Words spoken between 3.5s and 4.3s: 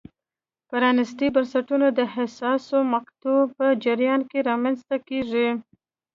په جریان